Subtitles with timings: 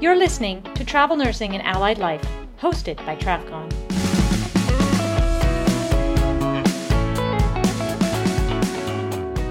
[0.00, 2.24] You're listening to Travel Nursing and Allied Life,
[2.60, 3.68] hosted by TravCon.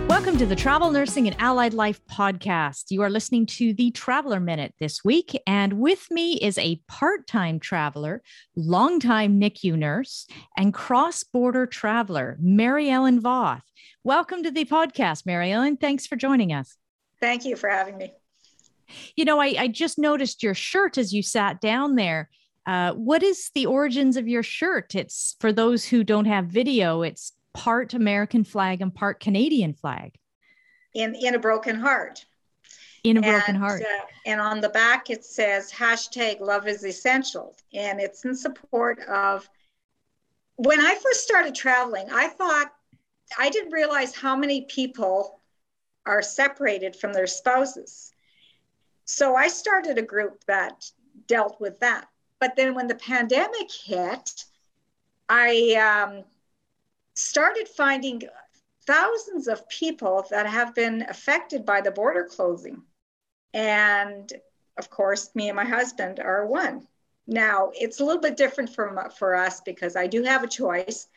[0.08, 2.92] Welcome to the Travel Nursing and Allied Life podcast.
[2.92, 7.28] You are listening to the Traveler Minute this week, and with me is a part
[7.28, 8.24] time traveler,
[8.56, 13.64] longtime NICU nurse, and cross border traveler, Mary Ellen Voth.
[14.06, 15.76] Welcome to the podcast, Mary Ellen.
[15.76, 16.78] Thanks for joining us.
[17.20, 18.14] Thank you for having me.
[19.16, 22.30] You know, I, I just noticed your shirt as you sat down there.
[22.66, 24.96] Uh, what is the origins of your shirt?
[24.96, 30.16] It's for those who don't have video, it's part American flag and part Canadian flag.
[30.94, 32.26] In, in a broken heart.
[33.04, 33.82] In a broken and, heart.
[33.82, 37.56] Uh, and on the back, it says hashtag love is essential.
[37.74, 39.50] And it's in support of
[40.58, 42.74] when I first started traveling, I thought
[43.38, 45.40] I didn't realize how many people
[46.06, 48.12] are separated from their spouses.
[49.08, 50.92] So I started a group that
[51.28, 52.08] dealt with that.
[52.40, 54.46] But then when the pandemic hit,
[55.30, 56.24] I um,
[57.16, 58.22] started finding
[58.86, 62.84] thousands of people that have been affected by the border closing.
[63.54, 64.32] And
[64.78, 66.86] of course, me and my husband are one.
[67.28, 71.08] Now, it's a little bit different from, for us because I do have a choice.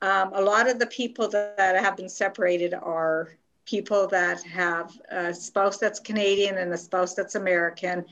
[0.00, 3.36] Um, a lot of the people that, that have been separated are
[3.66, 8.04] people that have a spouse that's Canadian and a spouse that's American,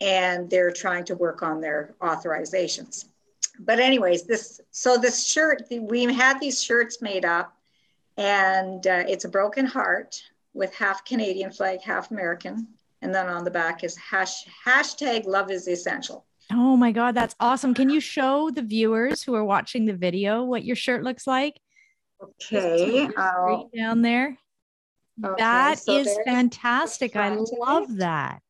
[0.00, 3.06] and they're trying to work on their authorizations.
[3.58, 7.56] But anyways, this so this shirt we had these shirts made up,
[8.16, 10.22] and uh, it's a broken heart
[10.54, 12.68] with half Canadian flag, half American,
[13.02, 16.24] and then on the back is hash, hashtag Love is essential.
[16.52, 17.74] Oh my God, that's awesome!
[17.74, 21.60] Can you show the viewers who are watching the video what your shirt looks like?
[22.22, 23.08] Okay,
[23.76, 24.36] down there.
[25.24, 27.16] Okay, that so is fantastic.
[27.16, 28.40] I love that.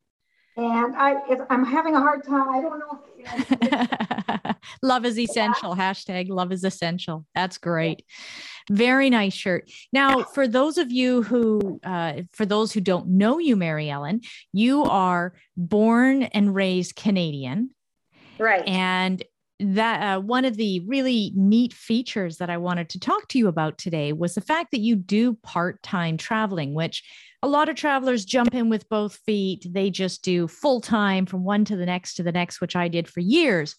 [0.57, 1.15] And I,
[1.51, 2.49] I'm having a hard time.
[2.49, 2.99] I don't know.
[3.17, 5.77] If, love is essential.
[5.77, 5.93] Yeah.
[5.93, 7.25] Hashtag love is essential.
[7.33, 8.05] That's great.
[8.69, 9.71] Very nice shirt.
[9.93, 14.23] Now, for those of you who, uh, for those who don't know you, Mary Ellen,
[14.53, 17.71] you are born and raised Canadian.
[18.39, 18.67] Right.
[18.67, 19.23] And
[19.61, 23.49] that uh, one of the really neat features that I wanted to talk to you
[23.49, 27.03] about today was the fact that you do part time traveling, which
[27.43, 29.67] a lot of travelers jump in with both feet.
[29.69, 32.89] They just do full time from one to the next to the next, which I
[32.89, 33.75] did for years.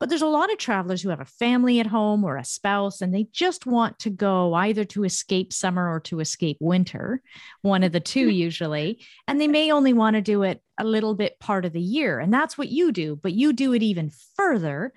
[0.00, 3.00] But there's a lot of travelers who have a family at home or a spouse,
[3.00, 7.20] and they just want to go either to escape summer or to escape winter,
[7.62, 9.04] one of the two usually.
[9.26, 12.20] And they may only want to do it a little bit part of the year.
[12.20, 14.92] And that's what you do, but you do it even further.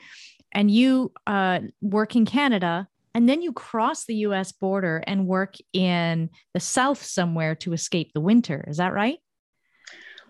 [0.51, 5.55] And you uh, work in Canada, and then you cross the US border and work
[5.73, 8.63] in the South somewhere to escape the winter.
[8.67, 9.17] Is that right?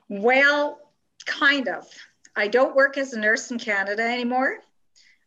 [0.08, 0.80] Well,
[1.26, 1.86] kind of.
[2.36, 4.60] I don't work as a nurse in Canada anymore.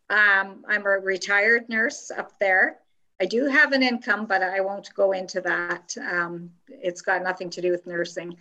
[0.09, 2.79] Um, I'm a retired nurse up there.
[3.19, 5.95] I do have an income, but I won't go into that.
[5.97, 8.35] Um, it's got nothing to do with nursing.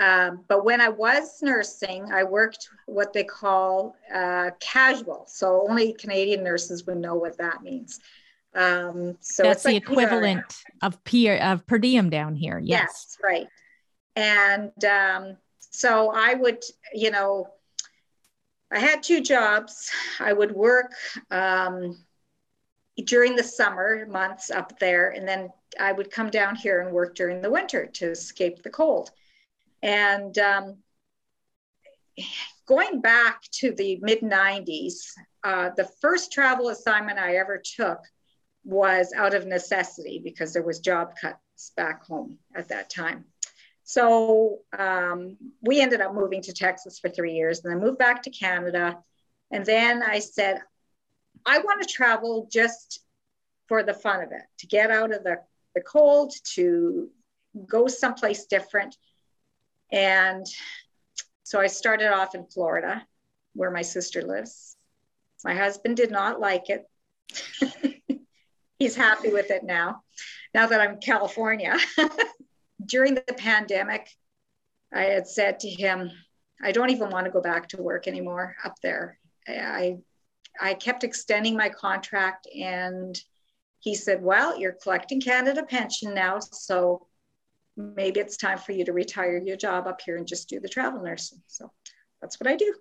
[0.00, 5.24] Um, but when I was nursing, I worked what they call uh, casual.
[5.28, 8.00] So only Canadian nurses would know what that means.
[8.54, 10.86] Um, so that's the like equivalent PR.
[10.86, 12.58] of peer of per diem down here.
[12.58, 13.46] Yes, yes right.
[14.16, 17.48] And um, so I would, you know,
[18.74, 19.90] I had two jobs.
[20.18, 20.92] I would work
[21.30, 21.96] um,
[22.96, 27.14] during the summer months up there, and then I would come down here and work
[27.14, 29.12] during the winter to escape the cold.
[29.80, 30.78] And um,
[32.66, 34.94] going back to the mid 90s,
[35.44, 38.00] uh, the first travel assignment I ever took
[38.64, 43.24] was out of necessity because there was job cuts back home at that time.
[43.84, 48.22] So um, we ended up moving to Texas for three years and then moved back
[48.22, 48.98] to Canada.
[49.50, 50.60] And then I said,
[51.44, 53.00] I want to travel just
[53.68, 55.36] for the fun of it, to get out of the,
[55.74, 57.10] the cold, to
[57.66, 58.96] go someplace different.
[59.92, 60.46] And
[61.42, 63.06] so I started off in Florida,
[63.54, 64.76] where my sister lives.
[65.44, 66.88] My husband did not like it.
[68.78, 70.02] He's happy with it now,
[70.54, 71.76] now that I'm California.
[72.86, 74.08] during the pandemic,
[74.92, 76.10] I had said to him,
[76.62, 79.18] I don't even want to go back to work anymore up there.
[79.48, 79.98] I,
[80.60, 83.20] I kept extending my contract and
[83.80, 87.06] he said, Well, you're collecting Canada pension now, so
[87.76, 90.68] maybe it's time for you to retire your job up here and just do the
[90.68, 91.42] travel nursing.
[91.48, 91.70] So
[92.22, 92.74] that's what I do.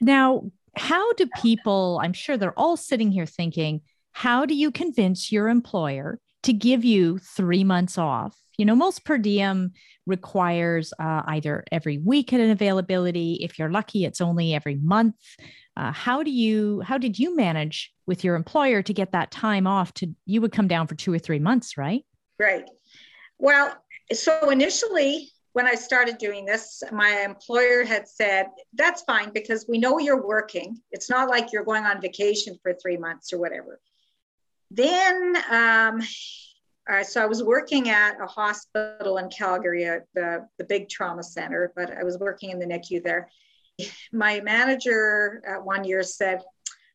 [0.00, 3.80] Now, how do people, I'm sure they're all sitting here thinking,
[4.12, 9.04] how do you convince your employer to give you three months off You know, most
[9.04, 9.72] per diem
[10.06, 13.38] requires uh, either every week an availability.
[13.40, 15.16] If you're lucky, it's only every month.
[15.76, 19.66] Uh, how do you how did you manage with your employer to get that time
[19.66, 22.04] off to you would come down for two or three months right
[22.38, 22.68] right
[23.38, 23.74] well
[24.12, 29.78] so initially when i started doing this my employer had said that's fine because we
[29.78, 33.80] know you're working it's not like you're going on vacation for three months or whatever
[34.70, 36.02] then um,
[36.90, 41.22] uh, so I was working at a hospital in Calgary, at the, the big trauma
[41.22, 43.30] center, but I was working in the NICU there.
[44.12, 46.42] My manager at one year said,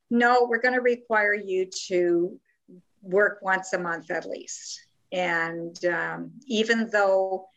[0.10, 2.40] No, we're going to require you to
[3.02, 4.82] work once a month at least.
[5.12, 7.48] And um, even though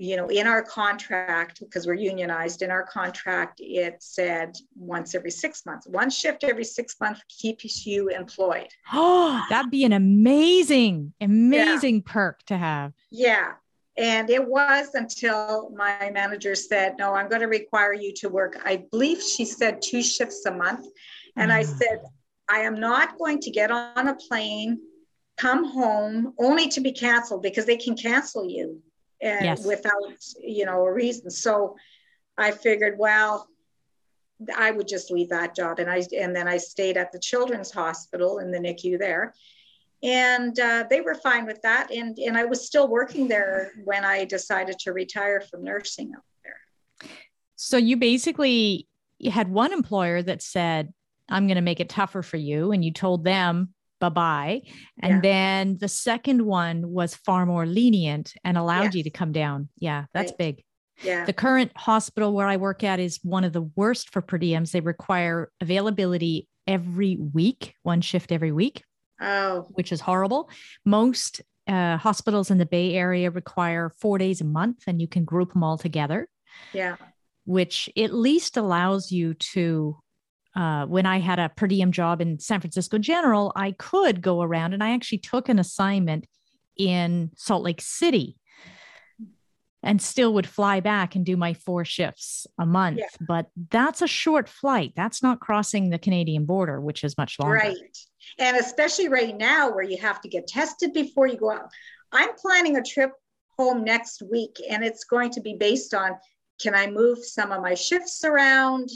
[0.00, 5.30] you know, in our contract, because we're unionized, in our contract, it said once every
[5.30, 8.68] six months, one shift every six months keeps you employed.
[8.94, 12.12] Oh, that'd be an amazing, amazing yeah.
[12.12, 12.94] perk to have.
[13.10, 13.52] Yeah.
[13.98, 18.58] And it was until my manager said, No, I'm going to require you to work.
[18.64, 20.86] I believe she said two shifts a month.
[21.36, 21.56] And mm.
[21.56, 22.00] I said,
[22.48, 24.80] I am not going to get on a plane,
[25.36, 28.80] come home only to be canceled because they can cancel you
[29.22, 29.66] and yes.
[29.66, 29.92] without
[30.42, 31.30] you know a reason.
[31.30, 31.76] So
[32.38, 33.48] i figured well
[34.56, 35.78] i would just leave that job.
[35.78, 39.34] And i and then i stayed at the children's hospital in the nicu there.
[40.02, 41.90] And uh, they were fine with that.
[41.90, 46.24] And and i was still working there when i decided to retire from nursing up
[46.44, 47.10] there.
[47.56, 48.86] So you basically
[49.18, 50.92] you had one employer that said
[51.28, 54.62] i'm going to make it tougher for you and you told them bye bye.
[55.00, 55.20] And yeah.
[55.20, 58.94] then the second one was far more lenient and allowed yes.
[58.96, 59.68] you to come down.
[59.78, 60.38] Yeah, that's right.
[60.38, 60.64] big.
[61.02, 61.24] Yeah.
[61.24, 64.72] The current hospital where I work at is one of the worst for per diems.
[64.72, 68.82] They require availability every week, one shift every week.
[69.20, 69.66] Oh.
[69.72, 70.50] Which is horrible.
[70.84, 75.24] Most uh, hospitals in the Bay Area require four days a month, and you can
[75.24, 76.28] group them all together.
[76.72, 76.96] Yeah.
[77.44, 79.98] Which at least allows you to
[80.56, 84.42] uh, when I had a per diem job in San Francisco General, I could go
[84.42, 86.26] around and I actually took an assignment
[86.76, 88.36] in Salt Lake City
[89.82, 92.98] and still would fly back and do my four shifts a month.
[92.98, 93.06] Yeah.
[93.20, 94.92] But that's a short flight.
[94.94, 97.56] That's not crossing the Canadian border, which is much longer.
[97.56, 97.98] Right.
[98.38, 101.70] And especially right now where you have to get tested before you go out.
[102.12, 103.12] I'm planning a trip
[103.56, 106.12] home next week and it's going to be based on
[106.60, 108.90] can I move some of my shifts around?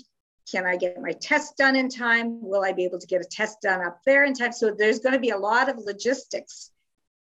[0.51, 2.43] Can I get my test done in time?
[2.43, 4.53] Will I be able to get a test done up there in time?
[4.53, 6.71] So there's going to be a lot of logistics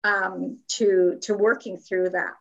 [0.03, 2.35] um, to to working through that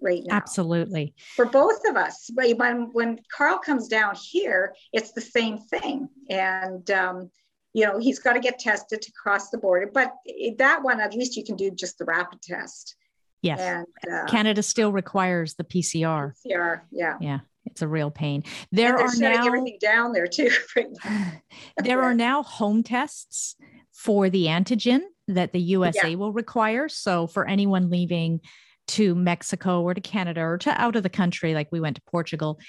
[0.00, 0.36] right now.
[0.36, 1.14] Absolutely.
[1.36, 2.30] For both of us.
[2.34, 6.08] But when when Carl comes down here, it's the same thing.
[6.30, 7.30] And um,
[7.74, 9.90] you know, he's got to get tested to cross the border.
[9.92, 10.14] But
[10.58, 12.96] that one, at least you can do just the rapid test.
[13.42, 13.60] Yes.
[13.60, 16.32] And, uh, Canada still requires the PCR.
[16.46, 17.18] PCR, yeah.
[17.20, 17.40] Yeah
[17.74, 18.44] it's a real pain.
[18.70, 20.48] There are now everything down there too.
[21.82, 23.56] there are now home tests
[23.92, 26.14] for the antigen that the USA yeah.
[26.14, 26.88] will require.
[26.88, 28.40] So for anyone leaving
[28.86, 32.02] to Mexico or to Canada or to out of the country, like we went to
[32.02, 32.60] Portugal,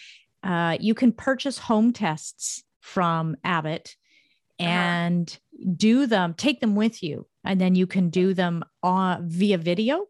[0.42, 3.96] uh, you can purchase home tests from Abbott
[4.60, 4.68] uh-huh.
[4.68, 5.74] and uh-huh.
[5.78, 10.08] do them, take them with you, and then you can do them uh, via video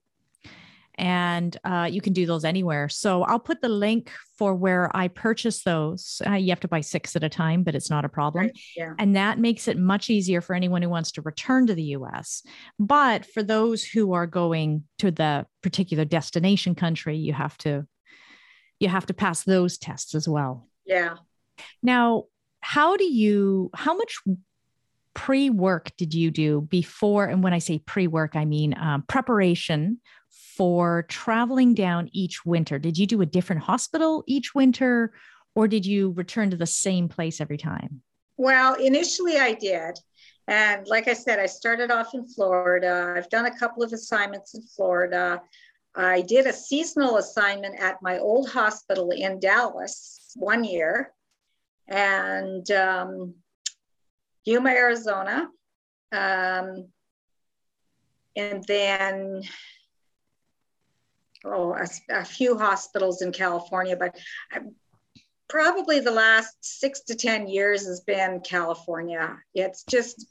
[0.97, 2.89] and uh, you can do those anywhere.
[2.89, 6.22] So I'll put the link for where I purchase those.
[6.25, 8.46] Uh, you have to buy six at a time, but it's not a problem.
[8.46, 8.60] Right.
[8.75, 8.93] Yeah.
[8.98, 12.43] And that makes it much easier for anyone who wants to return to the US.
[12.79, 17.86] But for those who are going to the particular destination country, you have to
[18.79, 20.67] you have to pass those tests as well.
[20.86, 21.15] Yeah.
[21.81, 22.25] Now,
[22.60, 24.17] how do you how much
[25.13, 30.01] pre-work did you do before and when i say pre-work i mean um, preparation
[30.55, 32.79] for traveling down each winter?
[32.79, 35.13] Did you do a different hospital each winter
[35.55, 38.01] or did you return to the same place every time?
[38.38, 39.97] Well, initially I did.
[40.47, 43.13] And like I said, I started off in Florida.
[43.17, 45.41] I've done a couple of assignments in Florida.
[45.95, 51.13] I did a seasonal assignment at my old hospital in Dallas one year
[51.88, 53.33] and um,
[54.43, 55.47] Yuma, Arizona.
[56.12, 56.89] Um,
[58.35, 59.41] and then
[61.45, 64.15] oh, a, a few hospitals in California, but
[65.47, 69.37] probably the last six to 10 years has been California.
[69.53, 70.25] It's just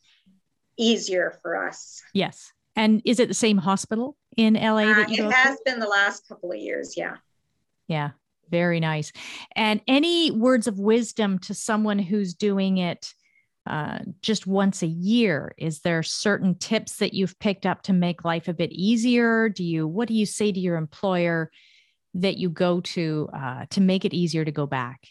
[0.76, 2.02] easier for us.
[2.12, 2.52] Yes.
[2.76, 5.62] And is it the same hospital in LA that you uh, It has to?
[5.64, 6.96] been the last couple of years.
[6.96, 7.16] Yeah.
[7.86, 8.10] Yeah.
[8.50, 9.12] Very nice.
[9.54, 13.14] And any words of wisdom to someone who's doing it
[13.66, 15.54] uh, just once a year.
[15.56, 19.48] Is there certain tips that you've picked up to make life a bit easier?
[19.48, 21.50] Do you what do you say to your employer
[22.14, 25.06] that you go to uh, to make it easier to go back?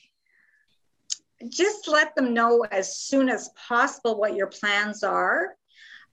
[1.49, 5.55] Just let them know as soon as possible what your plans are.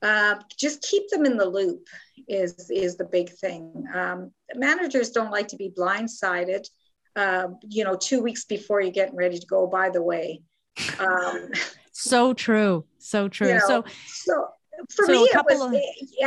[0.02, 1.86] Uh, just keep them in the loop
[2.26, 3.84] is is the big thing.
[3.94, 6.66] Um, managers don't like to be blindsided.
[7.16, 9.66] Uh, you know, two weeks before you're getting ready to go.
[9.66, 10.40] By the way,
[10.98, 11.50] um,
[12.02, 13.48] so true, so true.
[13.48, 14.48] You know, so so
[14.88, 15.74] for so me, it was of...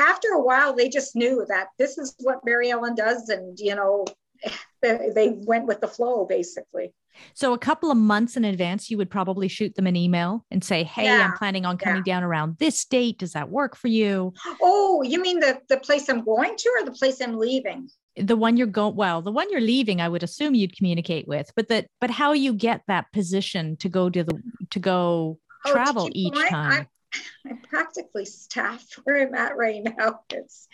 [0.08, 3.75] after a while they just knew that this is what Mary Ellen does, and you
[3.75, 4.06] know,
[4.82, 6.94] they, they went with the flow basically.
[7.36, 10.63] So a couple of months in advance, you would probably shoot them an email and
[10.63, 11.25] say, "Hey, yeah.
[11.25, 12.13] I'm planning on coming yeah.
[12.13, 13.20] down around this date.
[13.20, 16.86] Does that work for you?" Oh, you mean the the place I'm going to, or
[16.86, 17.89] the place I'm leaving?
[18.15, 18.96] The one you're going.
[18.96, 22.34] Well, the one you're leaving, I would assume you'd communicate with, but that, but how
[22.34, 25.39] you get that position to go to the to go
[25.72, 26.88] travel to each going, time.
[27.13, 30.22] I, I'm practically staffed where I'm at right now.
[30.29, 30.67] It's,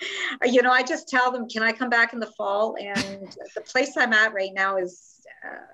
[0.46, 2.98] you know, I just tell them, "Can I come back in the fall?" And
[3.56, 5.16] the place I'm at right now is.
[5.46, 5.66] Uh,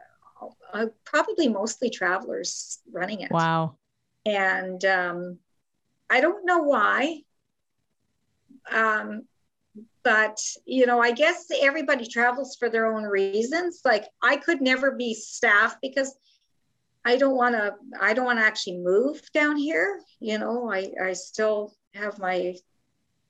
[0.73, 3.31] uh, probably mostly travelers running it.
[3.31, 3.77] Wow.
[4.25, 5.39] And um,
[6.09, 7.21] I don't know why.
[8.71, 9.23] Um,
[10.03, 13.81] but you know, I guess everybody travels for their own reasons.
[13.83, 16.15] Like I could never be staff because
[17.05, 17.75] I don't want to.
[18.01, 20.01] I don't want to actually move down here.
[20.19, 22.55] You know, I I still have my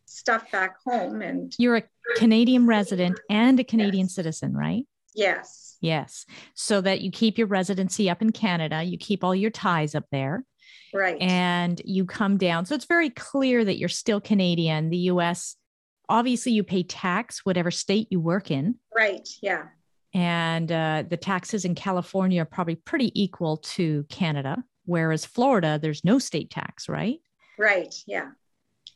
[0.05, 1.83] stuff back home, and you're a
[2.15, 4.15] Canadian resident and a Canadian yes.
[4.15, 4.85] citizen, right?
[5.13, 5.77] Yes.
[5.81, 6.25] Yes.
[6.55, 10.05] So that you keep your residency up in Canada, you keep all your ties up
[10.11, 10.43] there.
[10.93, 11.21] Right.
[11.21, 12.65] And you come down.
[12.65, 14.89] So it's very clear that you're still Canadian.
[14.89, 15.57] The US,
[16.07, 18.75] obviously, you pay tax, whatever state you work in.
[18.95, 19.27] Right.
[19.41, 19.65] Yeah.
[20.15, 26.05] And uh, the taxes in California are probably pretty equal to Canada, whereas Florida, there's
[26.05, 27.19] no state tax, right?
[27.59, 27.93] Right.
[28.07, 28.29] Yeah.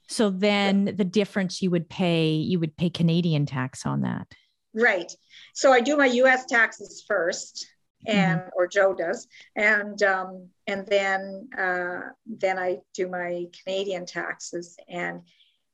[0.08, 4.28] So then the difference you would pay, you would pay Canadian tax on that.
[4.74, 5.12] Right.
[5.54, 6.46] So I do my U.S.
[6.46, 7.68] taxes first,
[8.08, 8.50] and mm-hmm.
[8.56, 15.22] or Joe does, and um, and then uh, then I do my Canadian taxes, and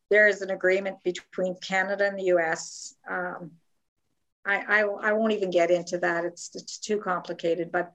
[0.10, 2.96] there is an agreement between Canada and the U.S.
[3.10, 3.52] Um,
[4.46, 7.94] I, I, I won't even get into that; it's it's too complicated, but.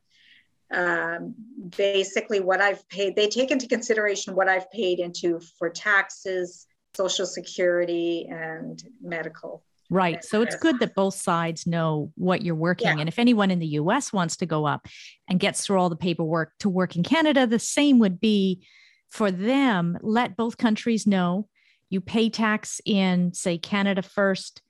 [0.72, 1.34] Um,
[1.76, 6.64] basically, what I've paid, they take into consideration what I've paid into for taxes,
[6.94, 10.24] social security, and medical Right.
[10.24, 12.86] So it's good that both sides know what you're working.
[12.86, 12.98] Yeah.
[13.00, 14.86] And if anyone in the US wants to go up
[15.28, 18.64] and gets through all the paperwork to work in Canada, the same would be
[19.10, 19.98] for them.
[20.00, 21.48] Let both countries know
[21.88, 24.62] you pay tax in, say, Canada first,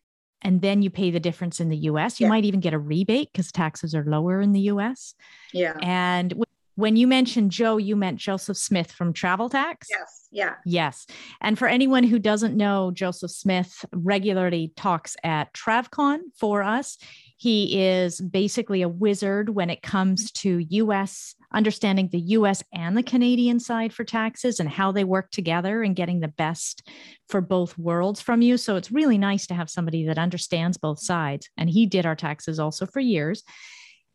[0.43, 2.21] and then you pay the difference in the US.
[2.21, 2.31] You yeah.
[2.31, 5.15] might even get a rebate because taxes are lower in the US.
[5.53, 5.77] Yeah.
[5.83, 6.35] And
[6.77, 9.89] when you mentioned Joe, you meant Joseph Smith from Travel Tax?
[9.91, 10.29] Yes.
[10.31, 10.55] Yeah.
[10.65, 11.07] Yes.
[11.41, 16.97] And for anyone who doesn't know, Joseph Smith regularly talks at TravCon for us.
[17.37, 20.49] He is basically a wizard when it comes mm-hmm.
[20.49, 25.30] to US, understanding the US and the Canadian side for taxes and how they work
[25.30, 26.88] together and getting the best
[27.28, 28.57] for both worlds from you.
[28.57, 31.49] So it's really nice to have somebody that understands both sides.
[31.57, 33.42] And he did our taxes also for years.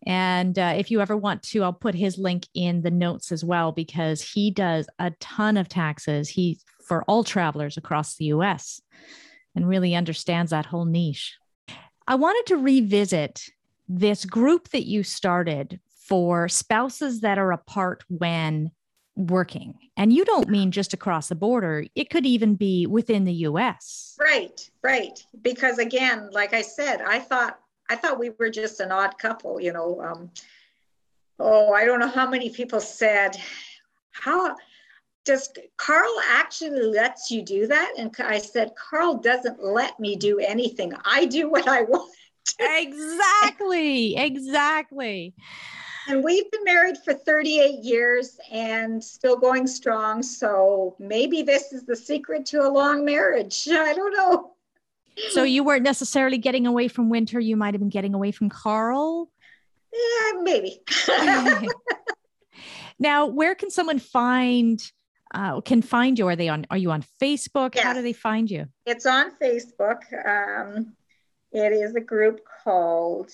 [0.06, 3.44] And uh, if you ever want to, I'll put his link in the notes as
[3.44, 6.30] well because he does a ton of taxes.
[6.30, 8.80] He for all travelers across the US
[9.56, 11.36] and really understands that whole niche.
[12.08, 13.42] I wanted to revisit
[13.88, 18.72] this group that you started for spouses that are apart when
[19.16, 19.76] working.
[19.98, 24.16] And you don't mean just across the border, it could even be within the US.
[24.20, 25.18] Right, right.
[25.42, 27.60] Because again, like I said, I thought
[27.90, 30.02] I thought we were just an odd couple, you know.
[30.02, 30.32] Um,
[31.40, 33.38] oh, I don't know how many people said,
[34.12, 34.56] how
[35.24, 37.94] does Carl actually lets you do that?
[37.98, 40.94] And I said, Carl doesn't let me do anything.
[41.04, 42.12] I do what I want.
[42.60, 45.36] exactly, exactly.
[46.08, 50.22] And we've been married for 38 years and still going strong.
[50.22, 53.68] So maybe this is the secret to a long marriage.
[53.72, 54.52] I don't know.
[55.30, 57.40] So you weren't necessarily getting away from winter.
[57.40, 59.30] You might have been getting away from Carl.
[59.94, 60.82] Yeah, maybe.
[63.00, 64.82] now, where can someone find
[65.34, 66.28] uh, can find you?
[66.28, 66.66] Are they on?
[66.70, 67.76] Are you on Facebook?
[67.76, 67.84] Yes.
[67.84, 68.68] How do they find you?
[68.86, 70.02] It's on Facebook.
[70.26, 70.94] Um,
[71.52, 73.32] it is a group called.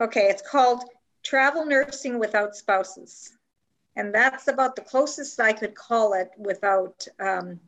[0.00, 0.84] Okay, it's called
[1.24, 3.32] Travel Nursing Without Spouses,
[3.96, 7.06] and that's about the closest I could call it without.
[7.20, 7.60] Um,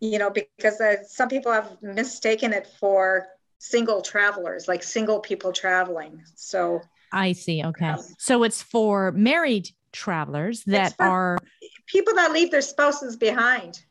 [0.00, 3.26] you know, because uh, some people have mistaken it for
[3.58, 6.22] single travelers, like single people traveling.
[6.34, 7.64] So I see.
[7.64, 7.86] Okay.
[7.86, 11.38] Um, so it's for married travelers that are
[11.86, 13.82] people that leave their spouses behind.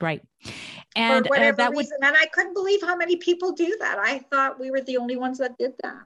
[0.00, 0.22] Right.
[0.94, 1.96] And for whatever uh, that reason.
[2.00, 3.98] Would, and I couldn't believe how many people do that.
[3.98, 6.02] I thought we were the only ones that did that.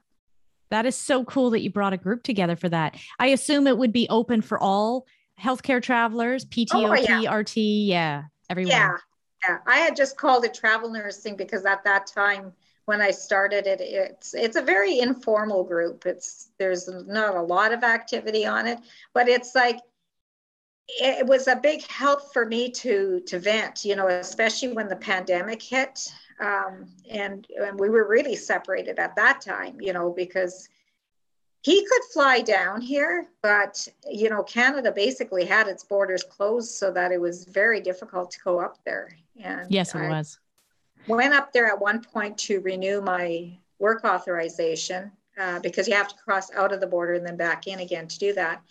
[0.73, 2.97] That is so cool that you brought a group together for that.
[3.19, 5.07] I assume it would be open for all
[5.39, 7.31] healthcare travelers, PTOT, oh, yeah.
[7.31, 8.71] RT, yeah, everyone.
[8.71, 8.97] Yeah,
[9.47, 9.59] yeah.
[9.67, 12.53] I had just called it travel nursing because at that time
[12.87, 16.07] when I started it, it's it's a very informal group.
[16.07, 18.79] It's there's not a lot of activity on it,
[19.13, 19.79] but it's like
[20.89, 23.85] it was a big help for me to to vent.
[23.85, 26.11] You know, especially when the pandemic hit
[26.43, 30.69] um, and and we were really separated at that time you know because
[31.63, 36.91] he could fly down here but you know canada basically had its borders closed so
[36.91, 39.17] that it was very difficult to go up there.
[39.41, 40.39] And yes it I was.
[41.07, 46.09] went up there at one point to renew my work authorization uh, because you have
[46.09, 48.63] to cross out of the border and then back in again to do that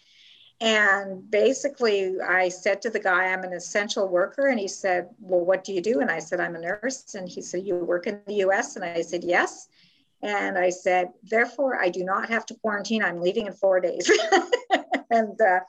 [0.62, 4.48] and basically, I said to the guy, I'm an essential worker.
[4.48, 6.02] And he said, Well, what do you do?
[6.02, 7.16] And I said, I'm a nurse.
[7.16, 8.76] And he said, You work in the US?
[8.76, 9.68] And I said, Yes.
[10.22, 13.04] And I said, Therefore, I do not have to quarantine.
[13.04, 14.08] I'm leaving in four days.
[15.10, 15.62] and uh,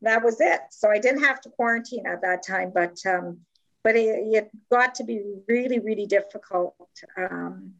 [0.00, 0.60] that was it.
[0.70, 2.72] So I didn't have to quarantine at that time.
[2.74, 3.40] But um,
[3.84, 6.74] but it, it, got to be really, really difficult
[7.16, 7.74] um,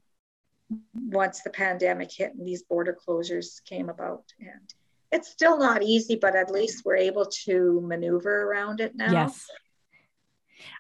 [0.95, 4.25] once the pandemic hit and these border closures came about.
[4.39, 4.75] And
[5.13, 9.11] it's still not easy, but at least we're able to maneuver around it now.
[9.11, 9.47] Yes.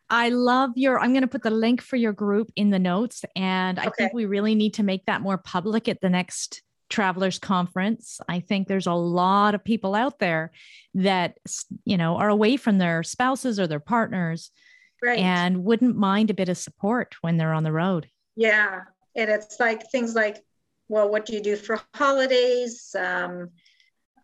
[0.09, 1.01] I love your.
[1.01, 3.25] I'm going to put the link for your group in the notes.
[3.37, 3.93] And I okay.
[3.97, 8.21] think we really need to make that more public at the next travelers conference.
[8.29, 10.51] I think there's a lot of people out there
[10.95, 11.39] that,
[11.85, 14.51] you know, are away from their spouses or their partners
[15.03, 15.19] right.
[15.19, 18.09] and wouldn't mind a bit of support when they're on the road.
[18.37, 18.81] Yeah.
[19.15, 20.45] And it's like things like,
[20.89, 22.95] well, what do you do for holidays?
[22.99, 23.51] Um,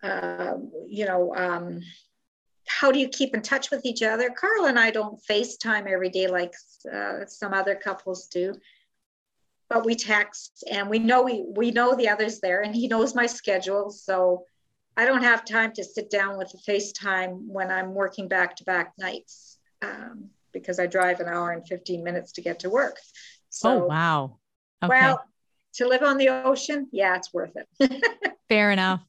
[0.06, 0.54] uh,
[0.88, 1.80] you know, um,
[2.68, 4.30] how do you keep in touch with each other?
[4.30, 6.54] Carl and I don't FaceTime every day like
[6.92, 8.54] uh, some other couples do,
[9.68, 13.14] but we text and we know we we know the others there, and he knows
[13.14, 14.44] my schedule, so
[14.96, 18.64] I don't have time to sit down with a FaceTime when I'm working back to
[18.64, 22.96] back nights um, because I drive an hour and 15 minutes to get to work.
[23.50, 24.38] So, oh wow!
[24.82, 24.94] Okay.
[24.94, 25.22] Well,
[25.76, 28.04] to live on the ocean, yeah, it's worth it.
[28.48, 29.02] Fair enough.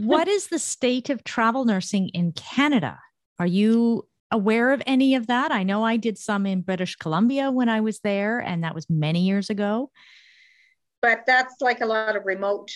[0.00, 2.98] What is the state of travel nursing in Canada?
[3.38, 5.52] Are you aware of any of that?
[5.52, 8.88] I know I did some in British Columbia when I was there, and that was
[8.88, 9.90] many years ago.
[11.00, 12.70] But that's like a lot of remote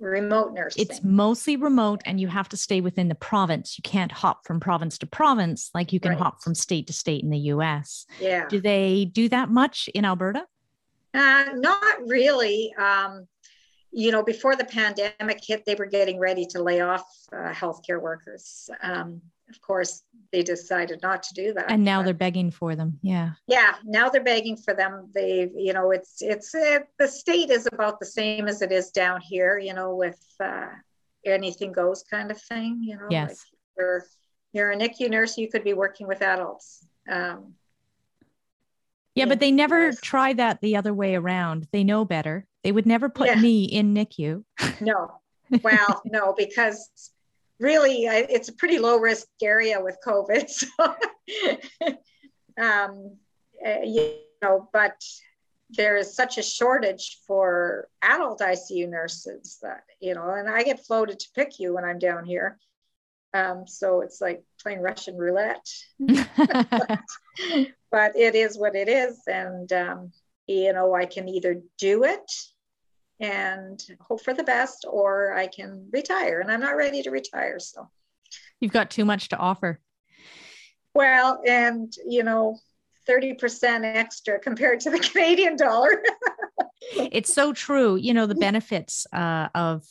[0.00, 0.86] remote nursing.
[0.88, 3.76] It's mostly remote and you have to stay within the province.
[3.76, 6.18] You can't hop from province to province like you can right.
[6.18, 8.06] hop from state to state in the US.
[8.18, 8.48] Yeah.
[8.48, 10.46] Do they do that much in Alberta?
[11.14, 12.72] Uh, not really.
[12.74, 13.26] Um,
[13.92, 18.00] you know, before the pandemic hit, they were getting ready to lay off uh, healthcare
[18.00, 18.70] workers.
[18.82, 21.70] Um, of course, they decided not to do that.
[21.70, 23.00] And now but, they're begging for them.
[23.02, 23.32] Yeah.
[23.48, 23.74] Yeah.
[23.84, 25.10] Now they're begging for them.
[25.12, 28.90] They, you know, it's it's it, the state is about the same as it is
[28.90, 29.58] down here.
[29.58, 30.68] You know, with uh,
[31.26, 32.80] anything goes kind of thing.
[32.82, 33.28] You know, yes.
[33.28, 33.38] Like
[33.76, 34.04] you're
[34.52, 36.86] you're a NICU nurse, you could be working with adults.
[37.08, 37.54] Um,
[39.14, 41.66] yeah, but they never try that the other way around.
[41.72, 42.46] They know better.
[42.62, 43.40] They would never put yeah.
[43.40, 44.44] me in NICU.
[44.80, 45.20] no.
[45.62, 47.10] Well, no, because
[47.58, 50.50] really it's a pretty low risk area with COVID.
[52.58, 53.16] So, um,
[53.64, 55.00] uh, you know, but
[55.70, 60.84] there is such a shortage for adult ICU nurses that, you know, and I get
[60.84, 62.58] floated to PICU when I'm down here.
[63.32, 65.66] Um, so it's like playing Russian roulette.
[67.90, 69.20] but it is what it is.
[69.26, 70.12] And, um,
[70.46, 72.30] you know, I can either do it
[73.20, 76.40] and hope for the best or I can retire.
[76.40, 77.58] And I'm not ready to retire.
[77.58, 77.88] So
[78.60, 79.80] you've got too much to offer.
[80.94, 82.58] Well, and, you know,
[83.08, 86.02] 30% extra compared to the Canadian dollar.
[86.92, 87.96] it's so true.
[87.96, 89.84] You know, the benefits uh, of,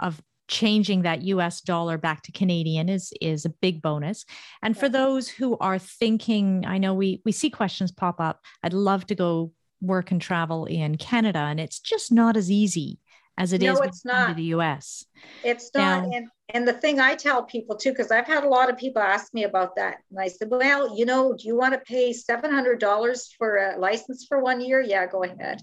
[0.00, 4.24] of changing that US dollar back to Canadian is is a big bonus.
[4.62, 8.40] And for those who are thinking, I know we we see questions pop up.
[8.62, 12.98] I'd love to go work and travel in Canada and it's just not as easy
[13.36, 14.34] as it no, is it's not.
[14.34, 15.04] the US.
[15.44, 18.48] It's not now, and and the thing I tell people too cuz I've had a
[18.48, 21.56] lot of people ask me about that and I said, "Well, you know, do you
[21.56, 25.62] want to pay $700 for a license for 1 year?" Yeah, go ahead.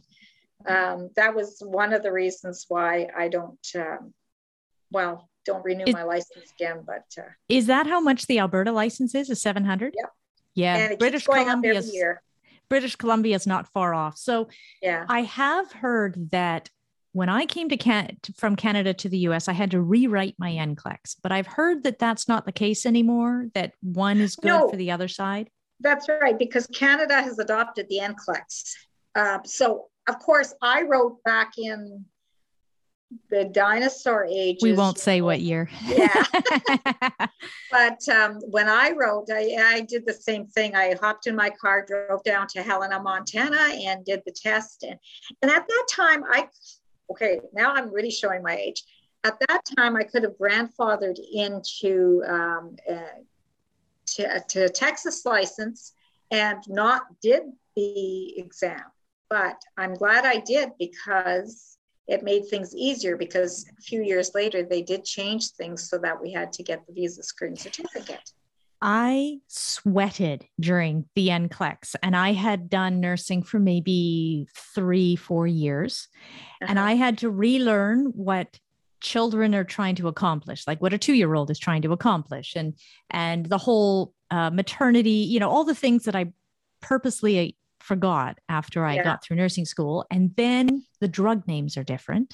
[0.65, 4.13] Um, that was one of the reasons why I don't um,
[4.91, 8.71] well, don't renew is, my license again, but uh, is that how much the Alberta
[8.71, 9.30] license is?
[9.30, 9.95] Is 700?
[9.95, 10.08] Yeah.
[10.56, 10.95] Yeah.
[10.95, 11.82] British Columbia.
[12.67, 14.17] British Columbia is not far off.
[14.17, 14.50] So
[14.82, 16.69] yeah, I have heard that
[17.15, 20.52] when I came to Can- from Canada to the US, I had to rewrite my
[20.52, 24.69] NCLEX, but I've heard that that's not the case anymore, that one is good no,
[24.69, 25.50] for the other side.
[25.80, 28.74] That's right, because Canada has adopted the NCLEX.
[29.15, 32.04] Uh, so, of course, I wrote back in
[33.30, 34.60] the dinosaur age.
[34.62, 35.69] We won't say what year.
[35.86, 36.25] yeah.
[37.71, 40.75] but um, when I wrote, I, I, did the same thing.
[40.75, 44.84] I hopped in my car, drove down to Helena, Montana, and did the test.
[44.84, 44.97] And,
[45.41, 46.47] and at that time, I,
[47.12, 48.84] okay, now I'm really showing my age.
[49.23, 53.19] At that time, I could have grandfathered into um, uh,
[54.08, 55.93] to, to Texas license
[56.32, 57.43] and not did
[57.75, 58.84] the exam.
[59.30, 64.63] But I'm glad I did because it made things easier because a few years later
[64.63, 68.31] they did change things so that we had to get the visa screen certificate.
[68.81, 76.07] I sweated during the NCLEX and I had done nursing for maybe three, four years.
[76.61, 76.67] Uh-huh.
[76.69, 78.59] And I had to relearn what
[79.01, 82.73] children are trying to accomplish, like what a two-year-old is trying to accomplish and
[83.09, 86.33] and the whole uh, maternity, you know, all the things that I
[86.81, 87.55] purposely
[87.86, 89.04] forgot after I yeah.
[89.04, 90.06] got through nursing school.
[90.10, 92.34] And then the drug names are different.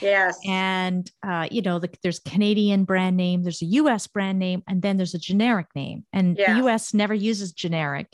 [0.00, 0.36] Yes.
[0.46, 4.82] And, uh, you know, the, there's Canadian brand name, there's a US brand name, and
[4.82, 6.04] then there's a generic name.
[6.12, 6.54] And yeah.
[6.54, 8.08] the US never uses generic.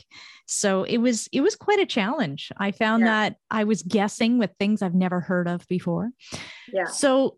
[0.45, 2.51] So it was, it was quite a challenge.
[2.57, 3.07] I found yeah.
[3.07, 6.11] that I was guessing with things I've never heard of before.
[6.71, 6.85] Yeah.
[6.85, 7.37] So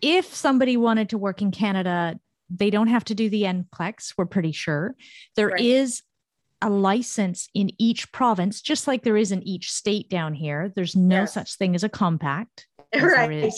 [0.00, 2.18] if somebody wanted to work in Canada,
[2.50, 4.94] they don't have to do the NCLEX, we're pretty sure.
[5.36, 5.60] There right.
[5.60, 6.02] is
[6.62, 10.72] a license in each province, just like there is in each state down here.
[10.74, 11.34] There's no yes.
[11.34, 12.66] such thing as a compact.
[12.94, 13.54] Right.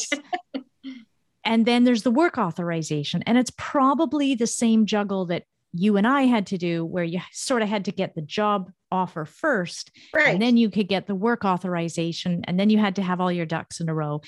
[1.45, 3.25] and then there's the work authorization.
[3.27, 7.21] And it's probably the same juggle that you and I had to do, where you
[7.33, 10.29] sort of had to get the job offer first, right.
[10.29, 13.33] and then you could get the work authorization, and then you had to have all
[13.33, 14.21] your ducks in a row.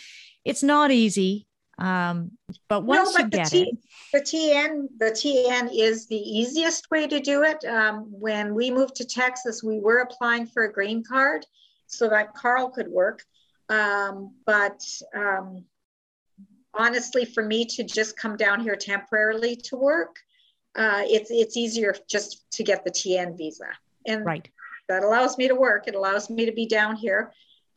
[0.45, 1.47] It's not easy.
[1.79, 2.33] Um,
[2.69, 3.79] but once no, but you get T- it,
[4.13, 7.63] the TN, the TN is the easiest way to do it.
[7.65, 11.45] Um, when we moved to Texas, we were applying for a green card
[11.87, 13.23] so that Carl could work.
[13.69, 14.83] Um, but
[15.15, 15.65] um,
[16.73, 20.17] honestly, for me to just come down here temporarily to work,
[20.77, 23.69] uh, it's it's easier just to get the TN visa,
[24.07, 24.49] and right.
[24.89, 25.89] that allows me to work.
[25.89, 27.33] It allows me to be down here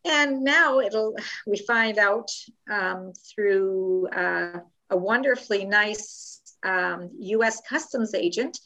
[0.06, 2.30] and now it'll we find out
[2.72, 4.60] um, through uh,
[4.90, 7.62] a wonderfully nice um, U.S.
[7.68, 8.58] Customs agent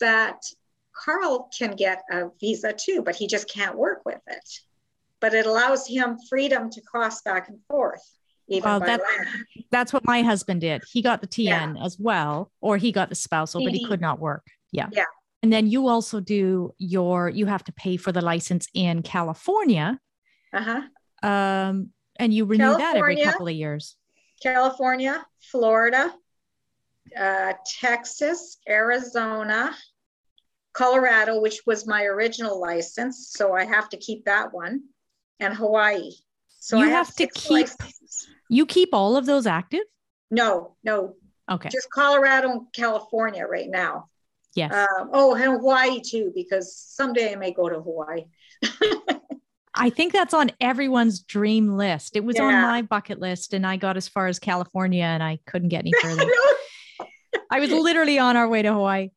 [0.00, 0.42] that
[0.92, 4.48] Carl can get a visa too, but he just can't work with it.
[5.20, 8.02] But it allows him freedom to cross back and forth.
[8.48, 9.00] well, that,
[9.70, 10.82] that's what my husband did.
[10.90, 11.84] He got the TN yeah.
[11.84, 14.46] as well, or he got the spousal, but he could not work.
[14.72, 14.88] Yeah.
[14.92, 15.04] Yeah.
[15.42, 19.98] And then you also do your, you have to pay for the license in California
[20.52, 20.82] uh-huh.
[21.22, 23.96] Um, and you renew California, that every couple of years.
[24.42, 26.14] California, Florida,
[27.18, 29.74] uh, Texas, Arizona,
[30.72, 34.82] Colorado, which was my original license, so I have to keep that one,
[35.40, 36.12] and Hawaii.
[36.60, 37.50] So you I have, have to keep.
[37.50, 38.28] Licenses.
[38.48, 39.82] You keep all of those active?
[40.30, 41.14] No, no.
[41.50, 41.68] Okay.
[41.68, 44.08] Just Colorado and California right now.
[44.54, 44.72] Yes.
[44.72, 48.24] Um, oh, and Hawaii too, because someday I may go to Hawaii.
[49.76, 52.16] I think that's on everyone's dream list.
[52.16, 52.44] It was yeah.
[52.44, 55.80] on my bucket list, and I got as far as California, and I couldn't get
[55.80, 56.24] any further.
[57.50, 59.10] I was literally on our way to Hawaii.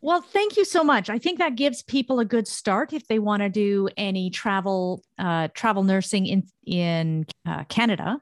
[0.00, 1.08] Well, thank you so much.
[1.08, 5.04] I think that gives people a good start if they want to do any travel
[5.18, 8.20] uh, travel nursing in in uh, Canada.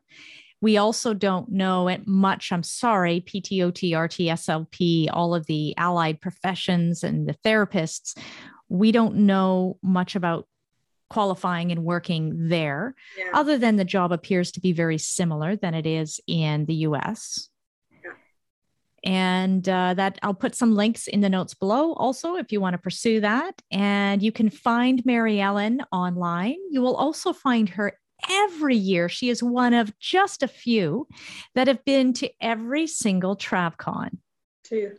[0.60, 2.52] We also don't know it much.
[2.52, 8.18] I'm sorry, PTOT, all of the allied professions and the therapists.
[8.68, 10.46] We don't know much about
[11.10, 13.30] qualifying and working there, yeah.
[13.34, 17.48] other than the job appears to be very similar than it is in the US.
[19.02, 22.74] And uh, that I'll put some links in the notes below also if you want
[22.74, 23.60] to pursue that.
[23.70, 26.56] And you can find Mary Ellen online.
[26.70, 27.94] You will also find her
[28.28, 29.08] every year.
[29.08, 31.08] She is one of just a few
[31.54, 34.18] that have been to every single TravCon.
[34.64, 34.92] Two.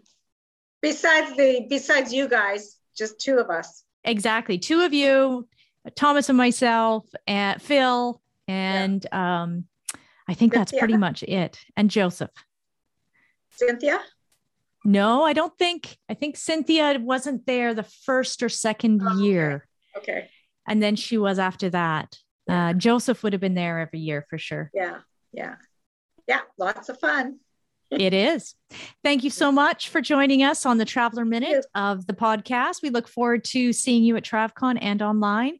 [0.81, 3.83] Besides the besides you guys, just two of us.
[4.03, 4.57] Exactly.
[4.57, 5.47] Two of you,
[5.95, 9.43] Thomas and myself and Phil and yeah.
[9.43, 9.65] um,
[10.27, 10.59] I think Cynthia?
[10.59, 11.59] that's pretty much it.
[11.75, 12.31] And Joseph.
[13.51, 13.99] Cynthia?
[14.83, 15.97] No, I don't think.
[16.09, 19.67] I think Cynthia wasn't there the first or second oh, year.
[19.97, 20.11] Okay.
[20.11, 20.29] okay.
[20.67, 22.17] And then she was after that.
[22.47, 22.69] Yeah.
[22.69, 24.71] Uh, Joseph would have been there every year for sure.
[24.73, 24.99] Yeah.
[25.31, 25.55] Yeah.
[26.27, 26.41] Yeah.
[26.57, 27.39] Lots of fun
[27.91, 28.55] it is.
[29.03, 32.81] Thank you so much for joining us on the Traveler Minute of the podcast.
[32.81, 35.57] We look forward to seeing you at TravCon and online.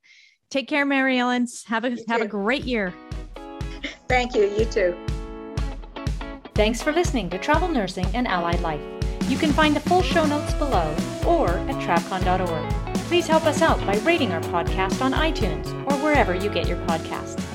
[0.50, 1.48] Take care, Mary Ellen.
[1.68, 2.94] Have a have a great year.
[4.08, 4.54] Thank you.
[4.58, 4.98] You too.
[6.54, 8.82] Thanks for listening to Travel Nursing and Allied Life.
[9.30, 12.96] You can find the full show notes below or at travcon.org.
[13.08, 16.78] Please help us out by rating our podcast on iTunes or wherever you get your
[16.86, 17.51] podcasts.